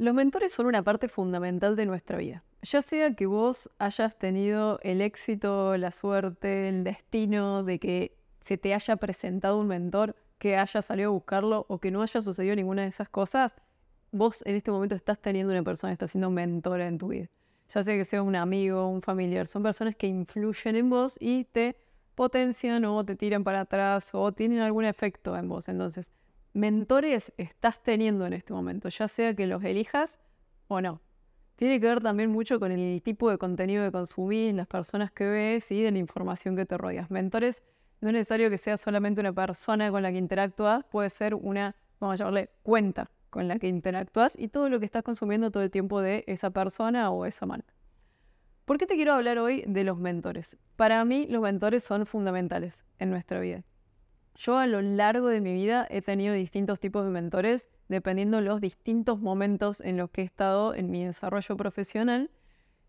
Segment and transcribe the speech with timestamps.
[0.00, 2.42] Los mentores son una parte fundamental de nuestra vida.
[2.62, 8.56] Ya sea que vos hayas tenido el éxito, la suerte, el destino de que se
[8.56, 12.56] te haya presentado un mentor, que haya salido a buscarlo o que no haya sucedido
[12.56, 13.56] ninguna de esas cosas,
[14.10, 17.28] vos en este momento estás teniendo una persona que está siendo mentora en tu vida.
[17.68, 21.44] Ya sea que sea un amigo, un familiar, son personas que influyen en vos y
[21.44, 21.76] te
[22.14, 25.68] potencian o te tiran para atrás o tienen algún efecto en vos.
[25.68, 26.10] Entonces,
[26.52, 30.20] mentores estás teniendo en este momento, ya sea que los elijas
[30.68, 31.00] o no.
[31.56, 35.26] Tiene que ver también mucho con el tipo de contenido que consumís, las personas que
[35.26, 37.10] ves y de la información que te rodeas.
[37.10, 37.62] Mentores
[38.00, 41.76] no es necesario que sea solamente una persona con la que interactúas, puede ser una,
[41.98, 45.62] vamos a llamarle, cuenta con la que interactúas y todo lo que estás consumiendo todo
[45.62, 47.74] el tiempo de esa persona o esa marca.
[48.64, 50.56] ¿Por qué te quiero hablar hoy de los mentores?
[50.76, 53.64] Para mí los mentores son fundamentales en nuestra vida.
[54.36, 58.44] Yo a lo largo de mi vida he tenido distintos tipos de mentores dependiendo de
[58.44, 62.30] los distintos momentos en los que he estado en mi desarrollo profesional.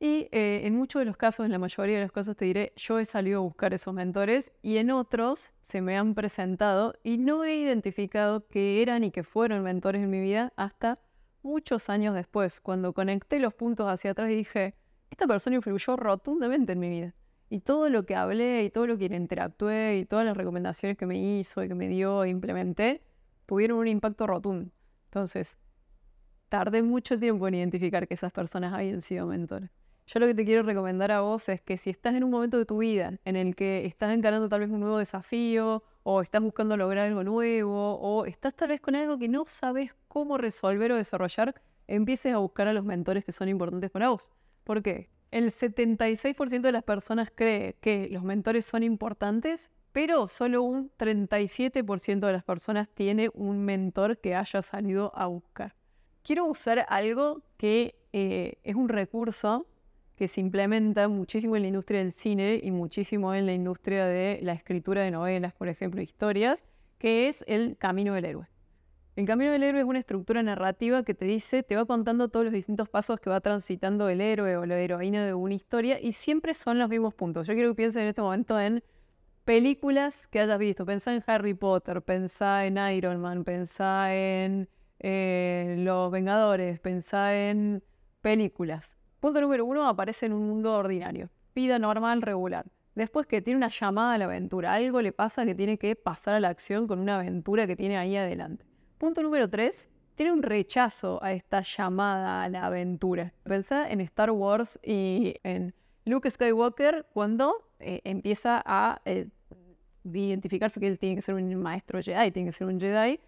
[0.00, 2.72] Y eh, en muchos de los casos, en la mayoría de los casos te diré,
[2.76, 7.18] yo he salido a buscar esos mentores y en otros se me han presentado y
[7.18, 11.00] no he identificado que eran y que fueron mentores en mi vida hasta
[11.42, 14.74] muchos años después, cuando conecté los puntos hacia atrás y dije,
[15.10, 17.14] esta persona influyó rotundamente en mi vida.
[17.50, 21.06] Y todo lo que hablé y todo lo que interactué y todas las recomendaciones que
[21.06, 23.02] me hizo y que me dio e implementé
[23.46, 24.70] tuvieron un impacto rotundo.
[25.06, 25.58] Entonces,
[26.48, 29.70] tardé mucho tiempo en identificar que esas personas habían sido mentores.
[30.06, 32.56] Yo lo que te quiero recomendar a vos es que si estás en un momento
[32.56, 36.40] de tu vida en el que estás encarando tal vez un nuevo desafío o estás
[36.40, 40.92] buscando lograr algo nuevo o estás tal vez con algo que no sabes cómo resolver
[40.92, 41.54] o desarrollar,
[41.86, 44.32] empieces a buscar a los mentores que son importantes para vos.
[44.64, 45.10] ¿Por qué?
[45.30, 52.26] El 76% de las personas cree que los mentores son importantes, pero solo un 37%
[52.26, 55.74] de las personas tiene un mentor que haya salido a buscar.
[56.22, 59.66] Quiero usar algo que eh, es un recurso
[60.16, 64.40] que se implementa muchísimo en la industria del cine y muchísimo en la industria de
[64.42, 66.64] la escritura de novelas, por ejemplo, historias,
[66.98, 68.48] que es el camino del héroe.
[69.18, 72.44] El camino del héroe es una estructura narrativa que te dice, te va contando todos
[72.44, 76.12] los distintos pasos que va transitando el héroe o la heroína de una historia y
[76.12, 77.48] siempre son los mismos puntos.
[77.48, 78.84] Yo quiero que pienses en este momento en
[79.44, 80.86] películas que hayas visto.
[80.86, 84.68] Pensá en Harry Potter, pensá en Iron Man, pensá en
[85.00, 87.82] eh, Los Vengadores, pensá en
[88.20, 88.96] películas.
[89.18, 91.28] Punto número uno, aparece en un mundo ordinario.
[91.56, 92.66] Vida normal, regular.
[92.94, 96.34] Después que tiene una llamada a la aventura, algo le pasa que tiene que pasar
[96.34, 98.67] a la acción con una aventura que tiene ahí adelante.
[98.98, 103.32] Punto número tres, tiene un rechazo a esta llamada a la aventura.
[103.44, 105.72] Pensá en Star Wars y en
[106.04, 109.28] Luke Skywalker cuando eh, empieza a eh,
[110.02, 113.20] identificarse que él tiene que ser un maestro Jedi, tiene que ser un Jedi.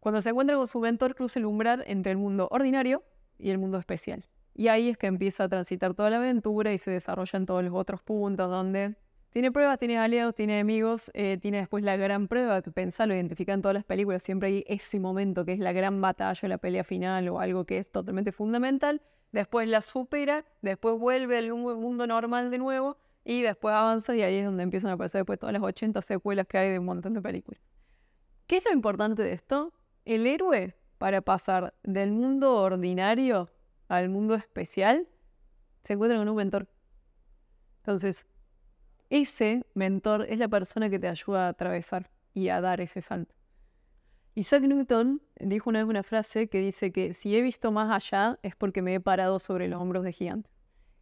[0.00, 3.02] Cuando se encuentra con su mentor, cruza el umbral entre el mundo ordinario
[3.38, 4.26] y el mundo especial.
[4.54, 7.72] Y ahí es que empieza a transitar toda la aventura y se desarrollan todos los
[7.72, 8.96] otros puntos donde
[9.30, 13.54] tiene pruebas, tiene aliados, tiene enemigos, eh, tiene después la gran prueba, que pensarlo, identifican
[13.54, 16.84] en todas las películas, siempre hay ese momento que es la gran batalla, la pelea
[16.84, 19.00] final o algo que es totalmente fundamental,
[19.32, 24.36] después la supera, después vuelve al mundo normal de nuevo y después avanza y ahí
[24.36, 27.14] es donde empiezan a aparecer después todas las 80 secuelas que hay de un montón
[27.14, 27.60] de películas.
[28.46, 29.72] ¿Qué es lo importante de esto?
[30.04, 33.48] El héroe, para pasar del mundo ordinario
[33.88, 35.06] al mundo especial,
[35.84, 36.68] se encuentra con un mentor.
[37.78, 38.26] Entonces,
[39.10, 43.34] ese mentor es la persona que te ayuda a atravesar y a dar ese salto.
[44.34, 48.38] Isaac Newton dijo una vez una frase que dice que si he visto más allá
[48.42, 50.52] es porque me he parado sobre los hombros de gigantes.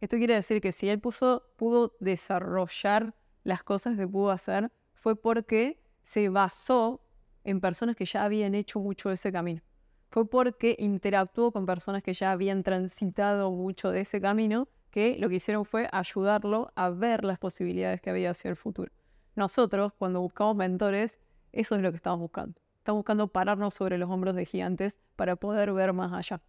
[0.00, 5.82] Esto quiere decir que si él pudo desarrollar las cosas que pudo hacer fue porque
[6.02, 7.02] se basó
[7.42, 9.62] en personas que ya habían hecho mucho de ese camino.
[10.10, 15.28] Fue porque interactuó con personas que ya habían transitado mucho de ese camino que lo
[15.28, 18.90] que hicieron fue ayudarlo a ver las posibilidades que había hacia el futuro.
[19.34, 21.20] Nosotros, cuando buscamos mentores,
[21.52, 22.58] eso es lo que estamos buscando.
[22.78, 26.40] Estamos buscando pararnos sobre los hombros de gigantes para poder ver más allá.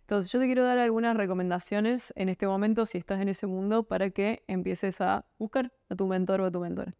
[0.00, 3.84] Entonces, yo te quiero dar algunas recomendaciones en este momento, si estás en ese mundo,
[3.84, 6.96] para que empieces a buscar a tu mentor o a tu mentora.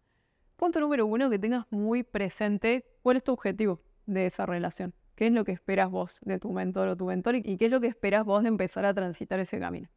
[0.54, 4.94] Punto número uno, que tengas muy presente cuál es tu objetivo de esa relación.
[5.16, 7.70] ¿Qué es lo que esperas vos de tu mentor o tu mentor y qué es
[7.72, 9.88] lo que esperas vos de empezar a transitar ese camino?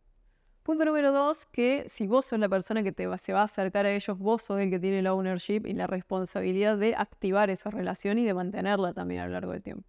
[0.68, 3.86] Punto número dos, que si vos sos la persona que te se va a acercar
[3.86, 7.70] a ellos, vos sos el que tiene la ownership y la responsabilidad de activar esa
[7.70, 9.86] relación y de mantenerla también a lo largo del tiempo.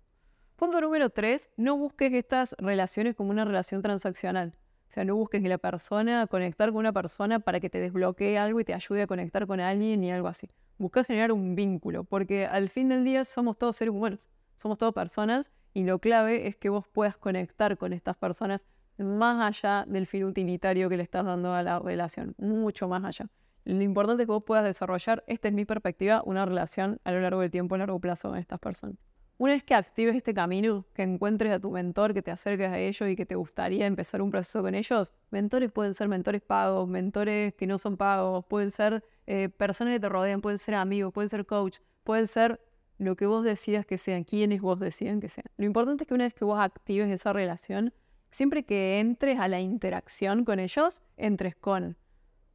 [0.54, 4.54] Punto número tres, no busques estas relaciones como una relación transaccional.
[4.88, 8.38] O sea, no busques que la persona, conectar con una persona para que te desbloquee
[8.38, 10.48] algo y te ayude a conectar con alguien y algo así.
[10.78, 14.94] Busca generar un vínculo, porque al fin del día somos todos seres humanos, somos todas
[14.94, 18.64] personas Y lo clave es que vos puedas conectar con estas personas
[18.98, 23.30] más allá del fin utilitario que le estás dando a la relación, mucho más allá.
[23.64, 27.20] Lo importante es que vos puedas desarrollar, esta es mi perspectiva, una relación a lo
[27.20, 28.96] largo del tiempo, a largo plazo con estas personas.
[29.36, 32.78] Una vez que actives este camino, que encuentres a tu mentor, que te acerques a
[32.78, 36.88] ellos y que te gustaría empezar un proceso con ellos, mentores pueden ser mentores pagos,
[36.88, 41.12] mentores que no son pagos, pueden ser eh, personas que te rodean, pueden ser amigos,
[41.12, 42.60] pueden ser coach, pueden ser
[42.98, 45.46] lo que vos decidas que sean, quienes vos decidan que sean.
[45.56, 47.94] Lo importante es que una vez que vos actives esa relación,
[48.30, 51.96] siempre que entres a la interacción con ellos, entres con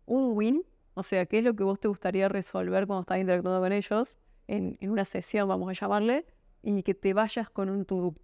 [0.05, 3.61] un win, o sea, qué es lo que vos te gustaría resolver cuando estás interactuando
[3.61, 6.25] con ellos, en, una sesión, vamos a llamarle,
[6.61, 8.07] y que te vayas con un to-do.
[8.09, 8.17] O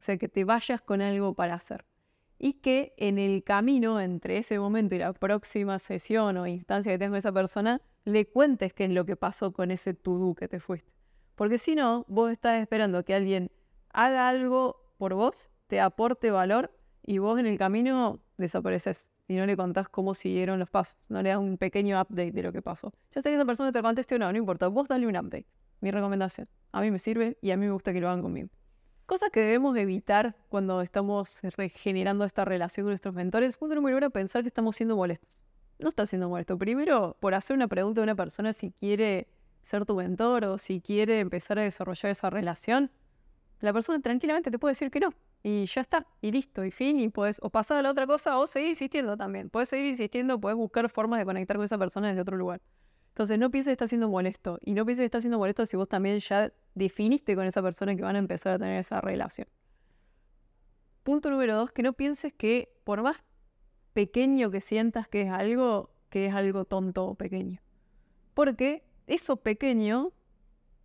[0.00, 1.84] sea, que te vayas con algo para hacer.
[2.38, 6.98] Y que en el camino entre ese momento y la próxima sesión o instancia que
[6.98, 10.48] tengas con esa persona, le cuentes qué es lo que pasó con ese to-do que
[10.48, 10.92] te fuiste.
[11.34, 13.50] Porque si no, vos estás esperando que alguien
[13.90, 16.75] haga algo por vos, te aporte valor
[17.06, 20.98] y vos en el camino desapareces y no le contás cómo siguieron los pasos.
[21.08, 22.92] No le das un pequeño update de lo que pasó.
[23.14, 24.68] Ya sé que esa persona te conteste o no, no importa.
[24.68, 25.46] Vos dale un update.
[25.80, 26.48] Mi recomendación.
[26.72, 28.48] A mí me sirve y a mí me gusta que lo hagan conmigo.
[29.06, 33.56] Cosas que debemos evitar cuando estamos regenerando esta relación con nuestros mentores.
[33.56, 35.38] Punto número uno, pensar que estamos siendo molestos.
[35.78, 36.58] No está siendo molesto.
[36.58, 39.28] Primero, por hacer una pregunta a una persona si quiere
[39.62, 42.90] ser tu mentor o si quiere empezar a desarrollar esa relación,
[43.60, 45.10] la persona tranquilamente te puede decir que no.
[45.42, 48.38] Y ya está, y listo, y fin, y puedes o pasar a la otra cosa
[48.38, 49.48] o seguir insistiendo también.
[49.48, 52.60] Puedes seguir insistiendo, puedes buscar formas de conectar con esa persona desde otro lugar.
[53.08, 54.58] Entonces no pienses que está siendo molesto.
[54.62, 57.96] Y no pienses que está siendo molesto si vos también ya definiste con esa persona
[57.96, 59.48] que van a empezar a tener esa relación.
[61.02, 63.16] Punto número dos, que no pienses que por más
[63.94, 67.62] pequeño que sientas que es algo, que es algo tonto o pequeño.
[68.34, 70.12] Porque eso pequeño,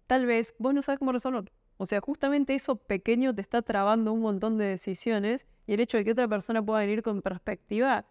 [0.08, 1.52] tal vez vos no sabes cómo resolverlo.
[1.81, 5.98] O sea, justamente eso pequeño te está trabando un montón de decisiones y el hecho
[5.98, 8.06] de que otra persona pueda venir con perspectiva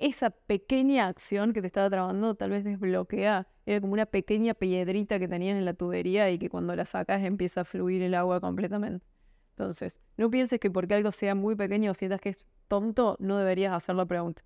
[0.00, 3.46] esa pequeña acción que te estaba trabando tal vez desbloquea.
[3.66, 7.22] Era como una pequeña piedrita que tenías en la tubería y que cuando la sacas
[7.22, 9.06] empieza a fluir el agua completamente.
[9.50, 13.38] Entonces, no pienses que porque algo sea muy pequeño o sientas que es tonto, no
[13.38, 14.42] deberías hacer la pregunta.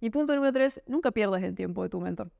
[0.00, 2.32] Y punto número tres, nunca pierdas el tiempo de tu mentor.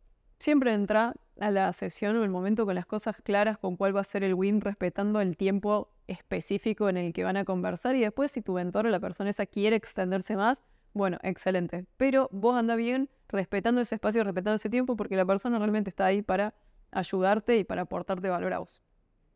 [0.42, 4.00] Siempre entra a la sesión o el momento con las cosas claras con cuál va
[4.00, 7.94] a ser el win, respetando el tiempo específico en el que van a conversar.
[7.94, 10.60] Y después, si tu mentor o la persona esa quiere extenderse más,
[10.94, 11.86] bueno, excelente.
[11.96, 16.06] Pero vos anda bien respetando ese espacio, respetando ese tiempo, porque la persona realmente está
[16.06, 16.54] ahí para
[16.90, 18.82] ayudarte y para aportarte valor a vos.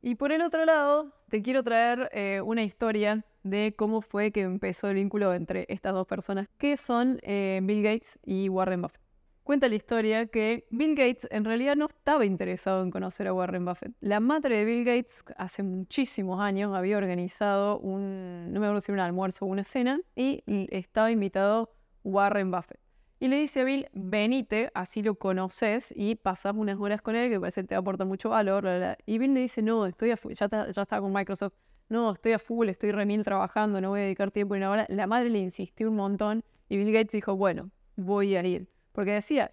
[0.02, 4.40] Y por el otro lado, te quiero traer eh, una historia de cómo fue que
[4.40, 9.05] empezó el vínculo entre estas dos personas, que son eh, Bill Gates y Warren Buffett
[9.46, 13.64] cuenta la historia que Bill Gates en realidad no estaba interesado en conocer a Warren
[13.64, 13.92] Buffett.
[14.00, 18.90] La madre de Bill Gates hace muchísimos años había organizado un, no me acuerdo si
[18.90, 21.70] un almuerzo o una cena, y estaba invitado
[22.02, 22.80] Warren Buffett.
[23.20, 27.30] Y le dice a Bill, venite, así lo conoces y pasas unas horas con él,
[27.30, 28.66] que parece que te aporta mucho valor.
[29.06, 31.54] Y Bill le dice, no, estoy a ya, ya está con Microsoft,
[31.88, 34.86] no, estoy a full, estoy remil trabajando, no voy a dedicar tiempo ni una hora.
[34.88, 38.68] La madre le insistió un montón y Bill Gates dijo, bueno, voy a ir.
[38.96, 39.52] Porque decía,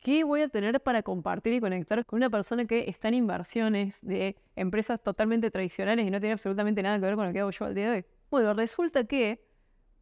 [0.00, 4.00] ¿qué voy a tener para compartir y conectar con una persona que está en inversiones
[4.00, 7.50] de empresas totalmente tradicionales y no tiene absolutamente nada que ver con lo que hago
[7.50, 8.04] yo al día de hoy?
[8.30, 9.44] Bueno, resulta que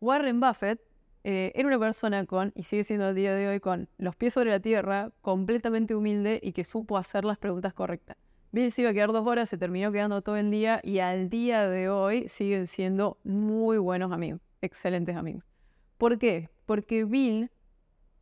[0.01, 0.81] Warren Buffett
[1.25, 4.35] eh, era una persona con, y sigue siendo al día de hoy, con los pies
[4.35, 8.17] sobre la tierra, completamente humilde y que supo hacer las preguntas correctas.
[8.53, 11.31] Bill se iba a quedar dos horas, se terminó quedando todo el día y al
[11.31, 15.43] día de hoy siguen siendo muy buenos amigos, excelentes amigos.
[15.99, 16.49] ¿Por qué?
[16.65, 17.51] Porque Bill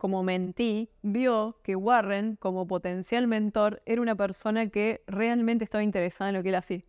[0.04, 6.28] como mentí, vio que Warren, como potencial mentor, era una persona que realmente estaba interesada
[6.28, 6.82] en lo que él hacía.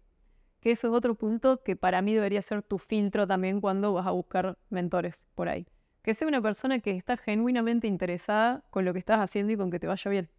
[0.59, 4.05] Que eso es otro punto que para mí debería ser tu filtro también cuando vas
[4.05, 5.65] a buscar mentores por ahí.
[6.01, 9.71] Que sea una persona que está genuinamente interesada con lo que estás haciendo y con
[9.71, 10.29] que te vaya bien.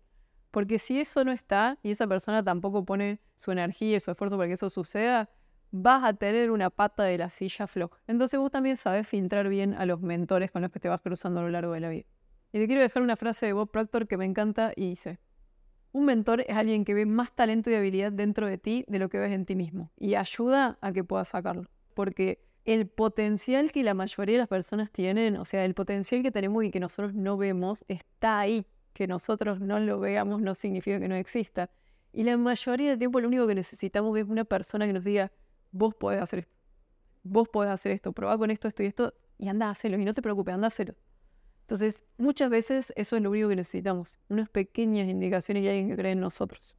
[0.51, 4.37] Porque si eso no está y esa persona tampoco pone su energía y su esfuerzo
[4.37, 5.31] para que eso suceda,
[5.71, 7.97] vas a tener una pata de la silla floja.
[8.07, 11.41] Entonces vos también sabes filtrar bien a los mentores con los que te vas cruzando
[11.41, 12.05] a lo largo de la vida.
[12.57, 15.19] Y te quiero dejar una frase de Bob Proctor que me encanta y dice,
[15.93, 19.11] un mentor es alguien que ve más talento y habilidad dentro de ti de lo
[19.11, 21.69] que ves en ti mismo y ayuda a que puedas sacarlo.
[21.93, 26.31] Porque el potencial que la mayoría de las personas tienen, o sea, el potencial que
[26.31, 28.67] tenemos y que nosotros no vemos, está ahí.
[28.95, 31.69] Que nosotros no lo veamos no significa que no exista.
[32.11, 35.31] Y la mayoría del tiempo lo único que necesitamos es una persona que nos diga,
[35.73, 36.55] vos podés hacer esto,
[37.23, 40.07] vos podés hacer esto, probá con esto, esto y esto, y anda a hacerlo, y
[40.07, 40.95] no te preocupes, anda a hacerlo.
[41.67, 45.97] Entonces, muchas veces eso es lo único que necesitamos, unas pequeñas indicaciones y alguien que
[45.97, 46.77] cree en nosotros.